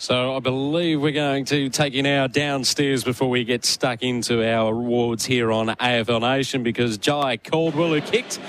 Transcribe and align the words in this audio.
So 0.00 0.34
I 0.34 0.38
believe 0.38 1.02
we're 1.02 1.12
going 1.12 1.44
to 1.44 1.68
take 1.68 1.92
you 1.92 2.02
now 2.02 2.26
downstairs 2.26 3.04
before 3.04 3.28
we 3.28 3.44
get 3.44 3.66
stuck 3.66 4.02
into 4.02 4.42
our 4.42 4.72
awards 4.72 5.26
here 5.26 5.52
on 5.52 5.66
AFL 5.66 6.22
Nation 6.22 6.62
because 6.62 6.96
Jye 6.96 7.36
Caldwell, 7.36 7.92
who 7.92 8.00
kicked 8.00 8.40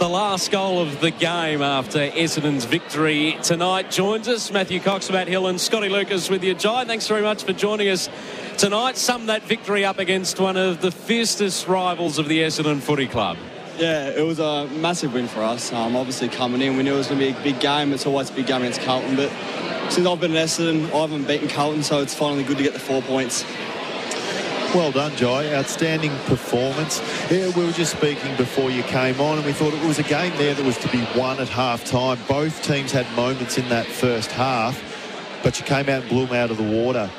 the 0.00 0.08
last 0.08 0.50
goal 0.50 0.82
of 0.82 1.00
the 1.00 1.12
game 1.12 1.62
after 1.62 2.00
Essendon's 2.10 2.64
victory 2.64 3.38
tonight, 3.44 3.92
joins 3.92 4.26
us. 4.26 4.50
Matthew 4.50 4.80
Cox, 4.80 5.08
Matt 5.08 5.28
Hill, 5.28 5.46
and 5.46 5.60
Scotty 5.60 5.88
Lucas 5.88 6.28
with 6.28 6.42
you. 6.42 6.54
Jye, 6.54 6.84
thanks 6.86 7.06
very 7.06 7.22
much 7.22 7.44
for 7.44 7.52
joining 7.52 7.88
us 7.88 8.08
tonight. 8.58 8.96
Sum 8.96 9.26
that 9.26 9.44
victory 9.44 9.84
up 9.84 10.00
against 10.00 10.40
one 10.40 10.56
of 10.56 10.80
the 10.80 10.90
fiercest 10.90 11.68
rivals 11.68 12.18
of 12.18 12.26
the 12.26 12.40
Essendon 12.40 12.80
Footy 12.80 13.06
Club. 13.06 13.36
Yeah, 13.78 14.08
it 14.08 14.26
was 14.26 14.40
a 14.40 14.66
massive 14.66 15.14
win 15.14 15.28
for 15.28 15.42
us. 15.42 15.72
Um, 15.72 15.94
obviously, 15.94 16.30
coming 16.30 16.62
in, 16.62 16.76
we 16.76 16.82
knew 16.82 16.94
it 16.94 16.98
was 16.98 17.06
going 17.06 17.20
to 17.20 17.32
be 17.32 17.38
a 17.38 17.42
big 17.44 17.60
game. 17.60 17.92
It's 17.92 18.06
always 18.06 18.28
a 18.28 18.32
big 18.32 18.46
game 18.46 18.62
against 18.62 18.80
Carlton, 18.80 19.14
but 19.14 19.30
since 19.90 20.06
I've 20.06 20.20
been 20.20 20.36
at 20.36 20.48
Essendon, 20.48 20.92
I 20.92 20.98
haven't 20.98 21.26
beaten 21.26 21.48
Carlton, 21.48 21.82
so 21.82 22.00
it's 22.00 22.14
finally 22.14 22.42
good 22.42 22.56
to 22.58 22.62
get 22.62 22.72
the 22.72 22.78
four 22.78 23.02
points. 23.02 23.44
Well 24.74 24.90
done, 24.90 25.14
Jye. 25.16 25.54
Outstanding 25.54 26.14
performance. 26.26 27.00
Yeah, 27.30 27.50
we 27.56 27.64
were 27.64 27.72
just 27.72 27.96
speaking 27.96 28.36
before 28.36 28.70
you 28.70 28.82
came 28.82 29.20
on, 29.20 29.38
and 29.38 29.46
we 29.46 29.52
thought 29.52 29.72
it 29.72 29.86
was 29.86 29.98
a 29.98 30.02
game 30.02 30.36
there 30.36 30.54
that 30.54 30.64
was 30.64 30.76
to 30.78 30.88
be 30.88 31.06
won 31.16 31.38
at 31.38 31.48
half 31.48 31.84
time. 31.84 32.18
Both 32.28 32.62
teams 32.62 32.92
had 32.92 33.10
moments 33.16 33.58
in 33.58 33.68
that 33.70 33.86
first 33.86 34.30
half, 34.32 34.82
but 35.42 35.58
you 35.58 35.64
came 35.64 35.88
out 35.88 36.02
and 36.02 36.08
blew 36.08 36.26
them 36.26 36.34
out 36.36 36.50
of 36.50 36.56
the 36.56 36.62
water. 36.62 37.10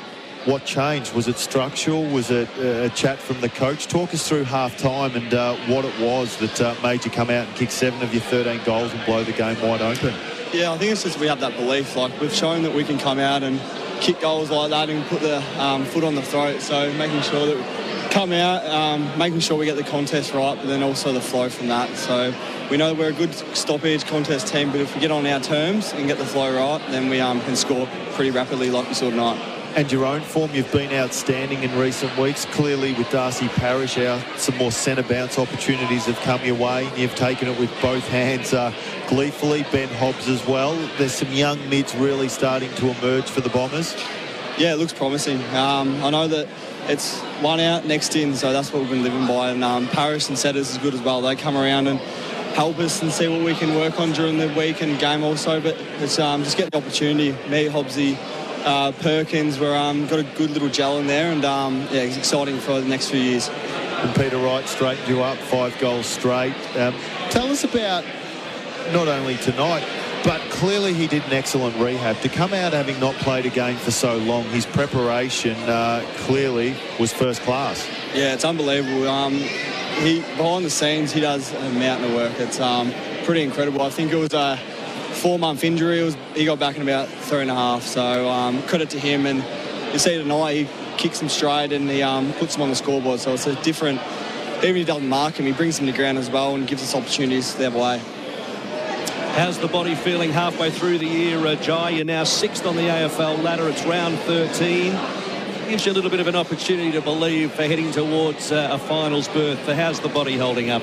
What 0.44 0.64
changed? 0.64 1.14
Was 1.14 1.26
it 1.26 1.36
structural? 1.36 2.04
Was 2.04 2.30
it 2.30 2.48
uh, 2.58 2.84
a 2.84 2.90
chat 2.90 3.18
from 3.18 3.40
the 3.40 3.48
coach? 3.48 3.88
Talk 3.88 4.14
us 4.14 4.28
through 4.28 4.44
half 4.44 4.76
time 4.78 5.16
and 5.16 5.34
uh, 5.34 5.56
what 5.66 5.84
it 5.84 5.98
was 6.00 6.36
that 6.38 6.60
uh, 6.60 6.74
made 6.82 7.04
you 7.04 7.10
come 7.10 7.28
out 7.28 7.46
and 7.48 7.56
kick 7.56 7.70
seven 7.70 8.00
of 8.02 8.14
your 8.14 8.22
13 8.22 8.62
goals 8.64 8.92
and 8.94 9.04
blow 9.04 9.24
the 9.24 9.32
game 9.32 9.60
wide 9.60 9.82
open. 9.82 10.14
Yeah, 10.52 10.72
I 10.72 10.78
think 10.78 10.92
it's 10.92 11.02
just 11.02 11.18
we 11.18 11.26
have 11.26 11.40
that 11.40 11.56
belief. 11.56 11.94
Like 11.94 12.18
we've 12.20 12.32
shown 12.32 12.62
that 12.62 12.74
we 12.74 12.82
can 12.82 12.98
come 12.98 13.18
out 13.18 13.42
and 13.42 13.60
kick 14.00 14.20
goals 14.20 14.50
like 14.50 14.70
that 14.70 14.88
and 14.88 15.04
put 15.06 15.20
the 15.20 15.42
um, 15.62 15.84
foot 15.84 16.04
on 16.04 16.14
the 16.14 16.22
throat. 16.22 16.62
So 16.62 16.90
making 16.94 17.20
sure 17.20 17.44
that 17.46 17.56
we 17.56 18.10
come 18.10 18.32
out, 18.32 18.64
um, 18.64 19.18
making 19.18 19.40
sure 19.40 19.58
we 19.58 19.66
get 19.66 19.76
the 19.76 19.82
contest 19.82 20.32
right, 20.32 20.56
but 20.56 20.66
then 20.66 20.82
also 20.82 21.12
the 21.12 21.20
flow 21.20 21.50
from 21.50 21.68
that. 21.68 21.94
So 21.96 22.32
we 22.70 22.78
know 22.78 22.94
we're 22.94 23.10
a 23.10 23.12
good 23.12 23.34
stoppage 23.54 24.06
contest 24.06 24.48
team, 24.48 24.70
but 24.70 24.80
if 24.80 24.94
we 24.94 25.02
get 25.02 25.10
on 25.10 25.26
our 25.26 25.40
terms 25.40 25.92
and 25.92 26.06
get 26.06 26.16
the 26.16 26.24
flow 26.24 26.54
right, 26.56 26.80
then 26.90 27.10
we 27.10 27.20
um, 27.20 27.42
can 27.42 27.54
score 27.54 27.86
pretty 28.12 28.30
rapidly 28.30 28.70
like 28.70 28.88
we 28.88 28.94
saw 28.94 29.10
tonight 29.10 29.57
and 29.76 29.90
your 29.90 30.04
own 30.04 30.20
form. 30.20 30.50
You've 30.52 30.70
been 30.72 30.92
outstanding 30.92 31.62
in 31.62 31.76
recent 31.78 32.16
weeks. 32.18 32.44
Clearly, 32.46 32.94
with 32.94 33.10
Darcy 33.10 33.48
Parish 33.48 33.98
out, 33.98 34.22
some 34.36 34.56
more 34.56 34.72
centre 34.72 35.02
bounce 35.02 35.38
opportunities 35.38 36.06
have 36.06 36.18
come 36.20 36.44
your 36.44 36.56
way. 36.56 36.86
And 36.86 36.98
you've 36.98 37.14
taken 37.14 37.48
it 37.48 37.58
with 37.58 37.70
both 37.80 38.06
hands 38.08 38.54
uh, 38.54 38.72
gleefully. 39.08 39.64
Ben 39.70 39.88
Hobbs 39.88 40.28
as 40.28 40.46
well. 40.46 40.74
There's 40.96 41.14
some 41.14 41.32
young 41.32 41.68
mids 41.68 41.94
really 41.94 42.28
starting 42.28 42.72
to 42.74 42.90
emerge 42.90 43.24
for 43.24 43.40
the 43.40 43.50
Bombers. 43.50 43.94
Yeah, 44.56 44.72
it 44.72 44.78
looks 44.78 44.92
promising. 44.92 45.40
Um, 45.54 46.02
I 46.02 46.10
know 46.10 46.26
that 46.26 46.48
it's 46.88 47.20
one 47.40 47.60
out, 47.60 47.84
next 47.84 48.16
in, 48.16 48.34
so 48.34 48.52
that's 48.52 48.72
what 48.72 48.80
we've 48.80 48.90
been 48.90 49.04
living 49.04 49.26
by. 49.26 49.50
And 49.50 49.62
um, 49.62 49.86
Parish 49.88 50.28
and 50.28 50.38
Setters 50.38 50.70
is 50.70 50.78
good 50.78 50.94
as 50.94 51.00
well. 51.00 51.20
They 51.20 51.36
come 51.36 51.56
around 51.56 51.86
and 51.86 52.00
help 52.54 52.78
us 52.78 53.02
and 53.02 53.12
see 53.12 53.28
what 53.28 53.44
we 53.44 53.54
can 53.54 53.76
work 53.76 54.00
on 54.00 54.10
during 54.12 54.38
the 54.38 54.48
week 54.54 54.82
and 54.82 54.98
game 54.98 55.22
also. 55.22 55.60
But 55.60 55.76
it's 56.00 56.18
um, 56.18 56.42
just 56.42 56.56
getting 56.56 56.70
the 56.70 56.84
opportunity. 56.84 57.30
Me, 57.48 57.66
Hobbsy, 57.66 58.18
uh, 58.68 58.92
Perkins. 58.92 59.58
We're 59.58 59.74
um, 59.74 60.06
got 60.06 60.18
a 60.18 60.24
good 60.36 60.50
little 60.50 60.68
gel 60.68 60.98
in 60.98 61.06
there, 61.06 61.32
and 61.32 61.44
um, 61.44 61.80
yeah, 61.90 62.02
it's 62.02 62.18
exciting 62.18 62.58
for 62.58 62.80
the 62.80 62.86
next 62.86 63.10
few 63.10 63.20
years. 63.20 63.48
And 63.48 64.14
Peter 64.14 64.36
Wright 64.36 64.66
straightened 64.68 65.08
you 65.08 65.22
up, 65.22 65.38
five 65.38 65.76
goals 65.78 66.06
straight. 66.06 66.54
Um, 66.76 66.94
tell 67.30 67.46
us 67.50 67.64
about 67.64 68.04
not 68.92 69.08
only 69.08 69.36
tonight, 69.38 69.84
but 70.22 70.40
clearly 70.50 70.92
he 70.92 71.06
did 71.06 71.24
an 71.24 71.32
excellent 71.32 71.76
rehab. 71.76 72.20
To 72.20 72.28
come 72.28 72.52
out 72.52 72.74
having 72.74 73.00
not 73.00 73.14
played 73.16 73.46
a 73.46 73.50
game 73.50 73.76
for 73.76 73.90
so 73.90 74.18
long, 74.18 74.44
his 74.44 74.66
preparation 74.66 75.56
uh, 75.62 76.04
clearly 76.18 76.76
was 77.00 77.12
first 77.12 77.40
class. 77.42 77.88
Yeah, 78.14 78.34
it's 78.34 78.44
unbelievable. 78.44 79.08
Um, 79.08 79.34
he 79.34 80.20
behind 80.36 80.64
the 80.64 80.70
scenes, 80.70 81.10
he 81.10 81.20
does 81.20 81.54
a 81.54 81.70
mountain 81.70 82.10
of 82.10 82.14
work. 82.14 82.38
It's 82.38 82.60
um, 82.60 82.92
pretty 83.24 83.42
incredible. 83.42 83.80
I 83.82 83.90
think 83.90 84.12
it 84.12 84.16
was 84.16 84.34
a 84.34 84.56
four 84.56 84.77
month 85.38 85.64
injury. 85.64 86.02
Was, 86.02 86.16
he 86.34 86.44
got 86.44 86.58
back 86.58 86.76
in 86.76 86.82
about 86.82 87.08
three 87.08 87.42
and 87.42 87.50
a 87.50 87.54
half. 87.54 87.82
So 87.82 88.28
um, 88.28 88.62
credit 88.62 88.90
to 88.90 88.98
him. 88.98 89.26
And 89.26 89.44
you 89.92 89.98
see 89.98 90.16
tonight, 90.16 90.54
he 90.54 90.68
kicks 90.96 91.20
him 91.20 91.28
straight 91.28 91.72
and 91.72 91.90
he 91.90 92.02
um, 92.02 92.32
puts 92.34 92.56
him 92.56 92.62
on 92.62 92.70
the 92.70 92.76
scoreboard. 92.76 93.20
So 93.20 93.34
it's 93.34 93.46
a 93.46 93.54
different. 93.62 94.00
Even 94.58 94.70
if 94.70 94.76
he 94.76 94.84
doesn't 94.84 95.08
mark 95.08 95.34
him, 95.34 95.46
he 95.46 95.52
brings 95.52 95.78
him 95.78 95.86
to 95.86 95.92
ground 95.92 96.18
as 96.18 96.30
well 96.30 96.54
and 96.54 96.66
gives 96.66 96.82
us 96.82 96.94
opportunities 96.94 97.54
other 97.56 97.78
way. 97.78 98.00
How's 99.34 99.58
the 99.58 99.68
body 99.68 99.94
feeling 99.94 100.30
halfway 100.30 100.70
through 100.70 100.98
the 100.98 101.06
year, 101.06 101.38
uh, 101.46 101.54
Jye? 101.54 101.90
You're 101.90 102.04
now 102.04 102.24
sixth 102.24 102.66
on 102.66 102.74
the 102.74 102.82
AFL 102.82 103.42
ladder. 103.42 103.68
It's 103.68 103.84
round 103.84 104.18
13. 104.20 104.92
Gives 105.68 105.86
you 105.86 105.92
a 105.92 105.94
little 105.94 106.10
bit 106.10 106.18
of 106.18 106.26
an 106.26 106.34
opportunity 106.34 106.90
to 106.92 107.00
believe 107.00 107.52
for 107.52 107.62
heading 107.62 107.92
towards 107.92 108.50
uh, 108.50 108.68
a 108.72 108.78
finals 108.78 109.28
berth. 109.28 109.64
How's 109.66 110.00
the 110.00 110.08
body 110.08 110.36
holding 110.36 110.70
up? 110.70 110.82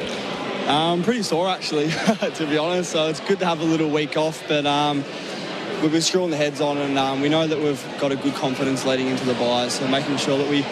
I'm 0.66 0.72
um, 0.72 1.04
pretty 1.04 1.22
sore 1.22 1.48
actually, 1.48 1.90
to 2.34 2.48
be 2.50 2.58
honest. 2.58 2.92
So 2.92 3.08
it's 3.08 3.20
good 3.20 3.38
to 3.38 3.46
have 3.46 3.60
a 3.60 3.64
little 3.64 3.92
week 3.92 4.18
off, 4.18 4.44
but 4.48 4.66
um, 4.66 5.04
we've 5.84 5.92
been 5.92 6.02
screwing 6.02 6.32
the 6.32 6.38
heads 6.38 6.60
on, 6.60 6.80
and 6.80 6.98
um, 6.98 7.22
we 7.22 7.30
know 7.30 7.46
that 7.46 7.60
we've 7.60 7.84
got 8.00 8.12
a 8.12 8.16
good 8.16 8.34
confidence 8.34 8.84
leading 8.84 9.08
into 9.08 9.26
the 9.26 9.36
bye. 9.36 9.68
So 9.68 9.88
making 9.88 10.18
sure 10.18 10.40
that 10.40 10.50
we 10.50 10.66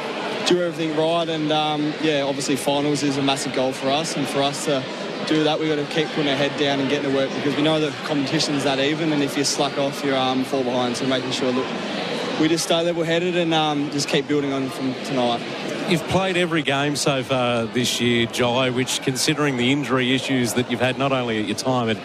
do 0.48 0.64
everything 0.64 0.98
right, 0.98 1.30
and 1.30 1.52
um, 1.52 1.94
yeah, 2.02 2.24
obviously 2.24 2.56
finals 2.56 3.04
is 3.04 3.18
a 3.18 3.22
massive 3.22 3.54
goal 3.54 3.72
for 3.72 3.92
us, 3.92 4.18
and 4.18 4.28
for 4.28 4.42
us 4.42 4.66
to 4.66 4.84
do 5.28 5.44
that, 5.44 5.60
we've 5.60 5.70
got 5.70 5.76
to 5.76 5.94
keep 5.94 6.08
putting 6.08 6.30
our 6.30 6.38
head 6.38 6.58
down 6.60 6.80
and 6.80 6.90
getting 6.90 7.12
to 7.12 7.16
work 7.16 7.30
because 7.36 7.56
we 7.56 7.62
know 7.62 7.80
that 7.80 7.94
competition's 8.06 8.64
that 8.64 8.80
even, 8.80 9.14
and 9.14 9.22
if 9.22 9.38
you 9.38 9.44
slack 9.44 9.78
off, 9.78 10.04
you're 10.04 10.18
um, 10.18 10.44
fall 10.44 10.64
behind. 10.64 10.98
So 10.98 11.06
making 11.06 11.32
sure 11.32 11.52
that 11.52 12.40
we 12.42 12.48
just 12.48 12.64
stay 12.64 12.82
level-headed 12.82 13.38
and 13.38 13.54
um, 13.54 13.92
just 13.92 14.10
keep 14.10 14.28
building 14.28 14.54
on 14.54 14.70
from 14.70 14.96
tonight. 15.06 15.63
You've 15.90 16.08
played 16.08 16.38
every 16.38 16.62
game 16.62 16.96
so 16.96 17.24
far 17.24 17.66
this 17.66 18.00
year, 18.00 18.26
Jye, 18.26 18.70
which, 18.70 19.02
considering 19.02 19.58
the 19.58 19.72
injury 19.72 20.16
issues 20.16 20.54
that 20.54 20.72
you've 20.72 20.80
had 20.80 20.98
not 20.98 21.12
only 21.12 21.40
at 21.40 21.46
your 21.46 21.58
time 21.58 21.90
at 21.90 21.98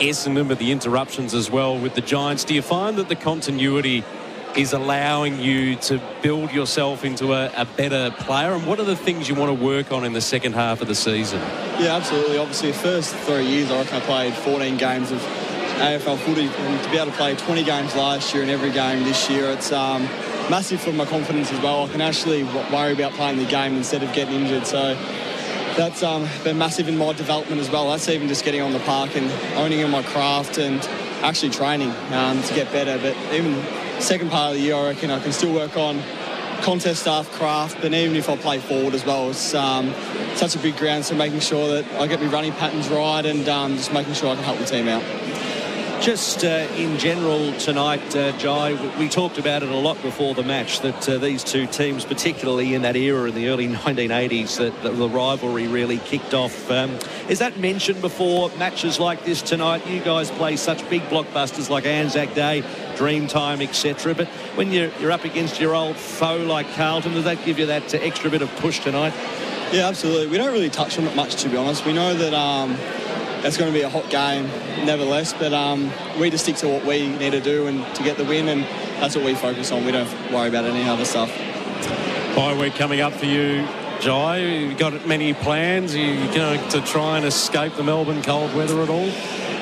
Essendon, 0.00 0.48
but 0.48 0.58
the 0.58 0.72
interruptions 0.72 1.34
as 1.34 1.50
well 1.50 1.78
with 1.78 1.94
the 1.94 2.00
Giants, 2.00 2.44
do 2.44 2.54
you 2.54 2.62
find 2.62 2.96
that 2.96 3.08
the 3.08 3.14
continuity 3.14 4.02
is 4.56 4.72
allowing 4.72 5.38
you 5.38 5.76
to 5.76 6.00
build 6.22 6.50
yourself 6.50 7.04
into 7.04 7.34
a, 7.34 7.52
a, 7.56 7.66
better 7.76 8.10
player? 8.10 8.52
And 8.52 8.66
what 8.66 8.80
are 8.80 8.84
the 8.84 8.96
things 8.96 9.28
you 9.28 9.34
want 9.34 9.56
to 9.56 9.64
work 9.64 9.92
on 9.92 10.04
in 10.04 10.14
the 10.14 10.20
second 10.20 10.54
half 10.54 10.80
of 10.80 10.88
the 10.88 10.94
season? 10.94 11.40
Yeah, 11.78 11.96
absolutely. 11.96 12.38
Obviously, 12.38 12.72
the 12.72 12.78
first 12.78 13.14
three 13.14 13.46
years, 13.46 13.70
I 13.70 13.80
reckon 13.80 13.96
I 13.96 14.00
played 14.00 14.34
14 14.34 14.76
games 14.78 15.12
of 15.12 15.18
AFL 15.78 16.18
footy, 16.18 16.46
and 16.46 16.82
to 16.84 16.90
be 16.90 16.96
able 16.96 17.10
to 17.10 17.16
play 17.16 17.36
20 17.36 17.64
games 17.64 17.94
last 17.94 18.32
year 18.32 18.42
and 18.42 18.50
every 18.50 18.72
game 18.72 19.04
this 19.04 19.28
year, 19.30 19.50
it's 19.50 19.72
um, 19.72 20.08
massive 20.48 20.80
for 20.80 20.92
my 20.92 21.04
confidence 21.04 21.52
as 21.52 21.60
well. 21.60 21.84
I 21.84 21.88
can 21.88 22.00
actually 22.00 22.44
worry 22.44 22.92
about 22.92 23.12
playing 23.12 23.38
the 23.38 23.44
game 23.44 23.76
instead 23.76 24.02
of 24.02 24.12
getting 24.12 24.34
injured. 24.34 24.66
So 24.66 24.94
that's 25.76 26.02
um, 26.02 26.28
been 26.44 26.58
massive 26.58 26.88
in 26.88 26.96
my 26.96 27.12
development 27.12 27.60
as 27.60 27.70
well. 27.70 27.90
That's 27.90 28.08
even 28.08 28.28
just 28.28 28.44
getting 28.44 28.60
on 28.60 28.72
the 28.72 28.80
park 28.80 29.16
and 29.16 29.30
owning 29.56 29.80
in 29.80 29.90
my 29.90 30.02
craft 30.02 30.58
and 30.58 30.80
actually 31.22 31.50
training 31.50 31.90
um, 32.12 32.42
to 32.42 32.54
get 32.54 32.70
better. 32.72 32.98
But 32.98 33.16
even 33.32 33.62
second 34.00 34.30
part 34.30 34.52
of 34.52 34.56
the 34.56 34.62
year, 34.62 34.74
I 34.74 34.88
reckon 34.88 35.10
I 35.10 35.20
can 35.20 35.32
still 35.32 35.52
work 35.52 35.76
on 35.76 36.02
contest 36.62 37.02
stuff, 37.02 37.30
craft, 37.32 37.82
and 37.84 37.94
even 37.94 38.16
if 38.16 38.28
I 38.28 38.36
play 38.36 38.58
forward 38.58 38.94
as 38.94 39.04
well, 39.04 39.30
it's 39.30 39.54
um, 39.54 39.94
such 40.34 40.54
a 40.56 40.58
big 40.58 40.76
ground. 40.76 41.04
So 41.04 41.14
making 41.14 41.40
sure 41.40 41.68
that 41.68 42.00
I 42.00 42.06
get 42.06 42.20
my 42.20 42.28
running 42.28 42.52
patterns 42.52 42.88
right 42.88 43.24
and 43.24 43.48
um, 43.48 43.76
just 43.76 43.92
making 43.92 44.14
sure 44.14 44.30
I 44.30 44.34
can 44.34 44.44
help 44.44 44.58
the 44.58 44.66
team 44.66 44.88
out. 44.88 45.02
Just 46.00 46.44
uh, 46.44 46.66
in 46.76 46.98
general 46.98 47.52
tonight, 47.58 48.16
uh, 48.16 48.32
Jye, 48.38 48.98
we 48.98 49.06
talked 49.06 49.36
about 49.36 49.62
it 49.62 49.68
a 49.68 49.76
lot 49.76 50.00
before 50.00 50.34
the 50.34 50.42
match 50.42 50.80
that 50.80 51.06
uh, 51.06 51.18
these 51.18 51.44
two 51.44 51.66
teams, 51.66 52.06
particularly 52.06 52.72
in 52.72 52.80
that 52.82 52.96
era 52.96 53.28
in 53.28 53.34
the 53.34 53.48
early 53.48 53.68
1980s, 53.68 54.56
that, 54.56 54.82
that 54.82 54.96
the 54.96 55.08
rivalry 55.10 55.66
really 55.66 55.98
kicked 55.98 56.32
off. 56.32 56.70
Um, 56.70 56.98
is 57.28 57.38
that 57.40 57.58
mentioned 57.58 58.00
before 58.00 58.48
matches 58.56 58.98
like 58.98 59.26
this 59.26 59.42
tonight? 59.42 59.86
You 59.86 60.00
guys 60.00 60.30
play 60.30 60.56
such 60.56 60.88
big 60.88 61.02
blockbusters 61.02 61.68
like 61.68 61.84
Anzac 61.84 62.32
Day, 62.32 62.62
Dreamtime, 62.96 63.62
etc. 63.62 64.14
But 64.14 64.28
when 64.56 64.72
you're, 64.72 64.90
you're 65.00 65.12
up 65.12 65.26
against 65.26 65.60
your 65.60 65.74
old 65.74 65.96
foe 65.96 66.38
like 66.38 66.72
Carlton, 66.76 67.12
does 67.12 67.24
that 67.24 67.44
give 67.44 67.58
you 67.58 67.66
that 67.66 67.92
extra 67.92 68.30
bit 68.30 68.40
of 68.40 68.48
push 68.56 68.80
tonight? 68.80 69.12
Yeah, 69.70 69.88
absolutely. 69.88 70.28
We 70.28 70.38
don't 70.38 70.52
really 70.52 70.70
touch 70.70 70.98
on 70.98 71.04
it 71.04 71.14
much, 71.14 71.34
to 71.42 71.50
be 71.50 71.58
honest. 71.58 71.84
We 71.84 71.92
know 71.92 72.14
that. 72.14 72.32
Um, 72.32 72.78
it's 73.44 73.56
going 73.56 73.72
to 73.72 73.76
be 73.76 73.82
a 73.82 73.88
hot 73.88 74.08
game, 74.10 74.44
nevertheless. 74.84 75.32
But 75.32 75.52
um, 75.52 75.90
we 76.18 76.30
just 76.30 76.44
stick 76.44 76.56
to 76.56 76.68
what 76.68 76.84
we 76.84 77.08
need 77.08 77.30
to 77.30 77.40
do 77.40 77.66
and 77.66 77.84
to 77.94 78.02
get 78.02 78.16
the 78.16 78.24
win, 78.24 78.48
and 78.48 78.62
that's 79.00 79.16
what 79.16 79.24
we 79.24 79.34
focus 79.34 79.72
on. 79.72 79.84
We 79.84 79.92
don't 79.92 80.10
worry 80.32 80.48
about 80.48 80.64
any 80.64 80.88
other 80.88 81.04
stuff. 81.04 81.30
Bye 82.36 82.56
week 82.58 82.74
coming 82.74 83.00
up 83.00 83.12
for 83.12 83.26
you, 83.26 83.66
Jye. 84.00 84.38
You 84.38 84.74
got 84.74 85.06
many 85.06 85.34
plans? 85.34 85.94
Are 85.94 85.98
you 85.98 86.32
going 86.34 86.68
to 86.70 86.80
try 86.82 87.16
and 87.16 87.26
escape 87.26 87.74
the 87.74 87.82
Melbourne 87.82 88.22
cold 88.22 88.54
weather 88.54 88.82
at 88.82 88.88
all? 88.88 89.10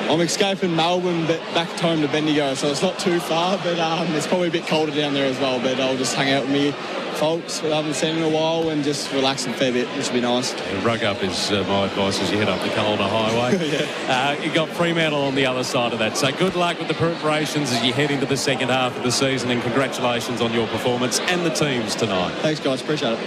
I'm 0.09 0.21
escaping 0.21 0.75
Melbourne, 0.75 1.27
but 1.27 1.39
back 1.53 1.69
home 1.79 2.01
to 2.01 2.07
Bendigo, 2.07 2.55
so 2.55 2.71
it's 2.71 2.81
not 2.81 2.97
too 2.97 3.19
far, 3.19 3.59
but 3.59 3.77
um, 3.77 4.07
it's 4.15 4.25
probably 4.25 4.47
a 4.47 4.51
bit 4.51 4.65
colder 4.65 4.91
down 4.91 5.13
there 5.13 5.25
as 5.25 5.39
well. 5.39 5.59
But 5.59 5.79
I'll 5.79 5.97
just 5.97 6.15
hang 6.15 6.33
out 6.33 6.43
with 6.43 6.51
me 6.51 6.71
folks 7.19 7.59
who 7.59 7.71
I 7.71 7.75
haven't 7.75 7.95
seen 7.95 8.15
in 8.15 8.23
a 8.23 8.29
while 8.29 8.69
and 8.69 8.81
just 8.81 9.11
relax 9.11 9.45
a 9.45 9.51
fair 9.51 9.73
bit, 9.73 9.87
which 9.89 10.07
will 10.07 10.15
be 10.15 10.21
nice. 10.21 10.53
Yeah, 10.53 10.85
rug 10.85 11.03
up 11.03 11.21
is 11.21 11.51
uh, 11.51 11.63
my 11.67 11.85
advice 11.85 12.21
as 12.21 12.31
you 12.31 12.37
head 12.37 12.47
up 12.47 12.61
the 12.61 12.69
Calder 12.69 13.03
highway. 13.03 13.69
yeah. 13.71 14.37
uh, 14.39 14.41
you've 14.41 14.53
got 14.53 14.69
Fremantle 14.69 15.21
on 15.21 15.35
the 15.35 15.45
other 15.45 15.63
side 15.65 15.91
of 15.91 15.99
that. 15.99 16.15
So 16.15 16.31
good 16.31 16.55
luck 16.55 16.79
with 16.79 16.87
the 16.87 16.93
preparations 16.93 17.71
as 17.71 17.83
you 17.83 17.91
head 17.91 18.09
into 18.09 18.25
the 18.25 18.37
second 18.37 18.69
half 18.69 18.95
of 18.95 19.03
the 19.03 19.11
season 19.11 19.51
and 19.51 19.61
congratulations 19.61 20.39
on 20.39 20.53
your 20.53 20.67
performance 20.67 21.19
and 21.19 21.45
the 21.45 21.49
teams 21.49 21.93
tonight. 21.93 22.31
Thanks, 22.35 22.61
guys. 22.61 22.81
Appreciate 22.81 23.13
it. 23.13 23.19